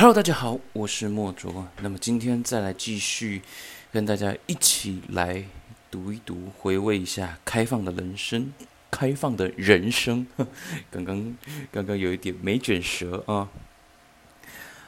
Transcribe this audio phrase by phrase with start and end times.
[0.00, 1.68] Hello，大家好，我是莫卓。
[1.82, 3.42] 那么今天再来继续
[3.92, 5.44] 跟大家一起来
[5.90, 8.50] 读一读，回味一下开放的人生，
[8.90, 10.26] 开放的人生。
[10.90, 11.36] 刚刚
[11.70, 13.50] 刚刚有一点没卷舌啊。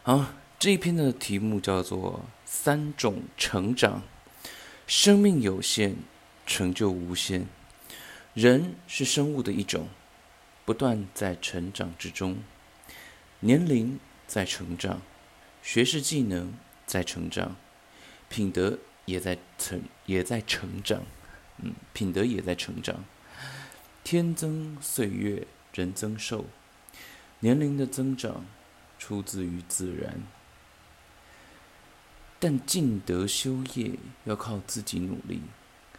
[0.03, 0.25] 好，
[0.59, 4.01] 这一篇的题目叫做《三种成长》。
[4.87, 5.97] 生命有限，
[6.47, 7.47] 成就无限。
[8.33, 9.89] 人是生物的一种，
[10.65, 12.39] 不断在成长之中。
[13.41, 14.01] 年龄。
[14.33, 15.03] 在成长，
[15.63, 16.55] 学识技能
[16.87, 17.55] 在成长，
[18.31, 21.03] 品德也在成也在成长，
[21.59, 23.05] 嗯，品德也在成长。
[24.03, 26.47] 天增岁月，人增寿，
[27.41, 28.47] 年龄的增长
[28.99, 30.23] 出自于自然，
[32.41, 35.43] 但尽德修业要靠自己努力，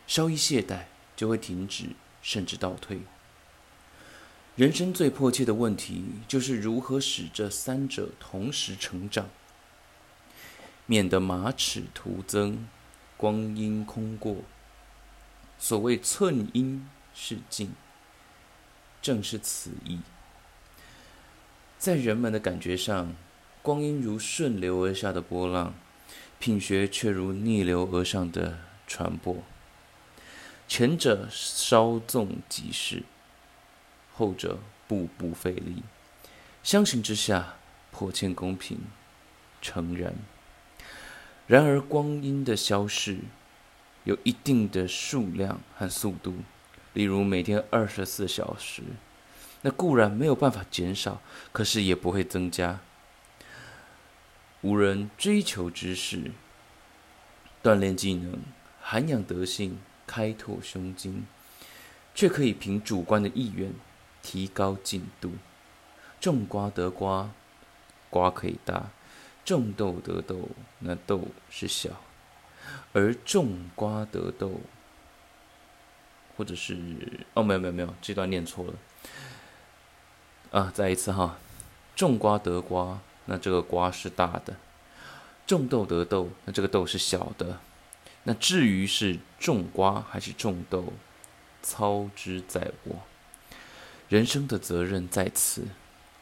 [0.07, 1.89] 稍一懈怠就会停止，
[2.23, 3.02] 甚至倒退。
[4.55, 9.27] 人生最迫切的问题，就是如何使这三者同时成长，
[10.85, 12.67] 免得马齿徒增，
[13.17, 14.44] 光阴空过。
[15.58, 17.73] 所谓寸阴是尽，
[19.02, 20.02] 正是此意。
[21.80, 23.16] 在人们的感觉上，
[23.64, 25.73] 光阴如顺流而下的波浪，
[26.38, 29.38] 品学却如逆流而上的船舶。
[30.67, 33.02] 前者稍纵即逝。
[34.14, 35.83] 后者步步费力，
[36.61, 37.56] 相形之下，
[37.92, 38.80] 迫切公平，
[39.61, 40.14] 诚然。
[41.47, 43.17] 然而光阴的消逝
[44.03, 46.36] 有一定的数量和速度，
[46.94, 48.83] 例如每天二十四小时，
[49.61, 52.80] 那固然没有办法减少，可是也不会增加。
[54.61, 56.31] 无人追求知识、
[57.61, 58.39] 锻炼技能、
[58.81, 61.25] 涵养德性、开拓胸襟，
[62.16, 63.73] 却可以凭主观的意愿。
[64.23, 65.33] 提高进度，
[66.19, 67.29] 种瓜得瓜，
[68.09, 68.89] 瓜可以大；
[69.45, 70.49] 种豆得豆，
[70.80, 71.91] 那豆是小；
[72.93, 74.61] 而种瓜得豆，
[76.35, 76.75] 或者是
[77.36, 78.73] 哦，没有没有没有，这段念错了
[80.52, 80.71] 啊！
[80.73, 81.37] 再一次哈，
[81.95, 84.53] 种瓜得瓜，那这个瓜是大的；
[85.45, 87.59] 种豆得豆，那这个豆是小的。
[88.23, 90.93] 那至于是种瓜还是种豆，
[91.61, 92.95] 操之在我。
[94.13, 95.63] 人生的责任在此，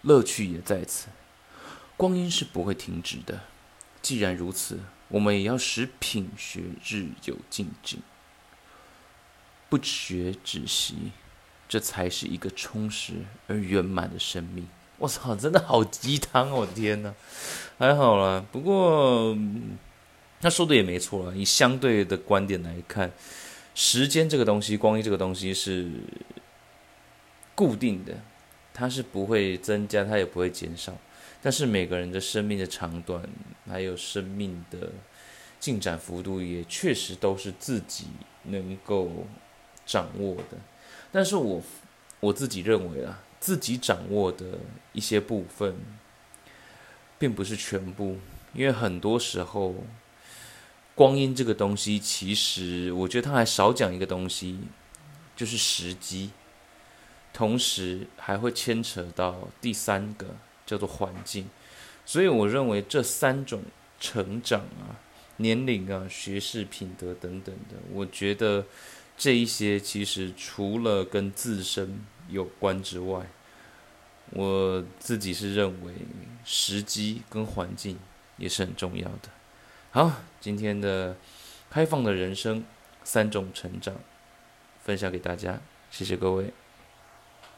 [0.04, 1.10] 乐趣也在此。
[1.98, 3.42] 光阴是不会停止的。
[4.02, 4.80] 既然如此，
[5.10, 8.00] 我们也要使品学日有进进，
[9.68, 11.12] 不学止息，
[11.68, 14.70] 这才是一个充实而圆满的生命。
[14.98, 16.66] 我操，真的好鸡汤哦！
[16.74, 17.14] 天哪，
[17.78, 18.46] 还好啦。
[18.54, 19.38] 不过
[20.40, 21.36] 他说的也没错了。
[21.36, 23.12] 以相对的观点来看，
[23.76, 25.92] 时间这个东西，光阴这个东西是。
[27.56, 28.18] 固定的，
[28.74, 30.98] 它是不会增加，它也不会减少。
[31.42, 33.24] 但是每个人的生命的长短，
[33.68, 34.92] 还有生命的
[35.60, 38.06] 进展幅度，也确实都是自己
[38.44, 39.10] 能够
[39.86, 40.58] 掌握的。
[41.12, 41.62] 但是我
[42.20, 44.60] 我自己认为啊，自己掌握的
[44.94, 45.76] 一些部分，
[47.18, 48.18] 并不是全部，
[48.54, 49.74] 因为很多时候，
[50.94, 54.60] 光阴这个东西，其实我觉得他还少讲一个东西，
[55.36, 56.30] 就是时机。
[57.34, 60.28] 同时还会牵扯到第三个
[60.66, 61.50] 叫做环境，
[62.06, 63.64] 所以我认为这三种
[64.00, 65.00] 成长啊、
[65.38, 68.66] 年龄啊、学识、品德等等的，我觉得
[69.18, 73.28] 这一些其实除了跟自身有关之外，
[74.32, 75.94] 我自己是认为
[76.46, 77.98] 时机跟环境
[78.38, 79.30] 也是很重要的。
[79.92, 81.16] 好，今天的
[81.70, 82.64] 开放的人生
[83.04, 83.96] 三种成长
[84.84, 85.60] 分享给大家，
[85.90, 86.54] 谢谢各位。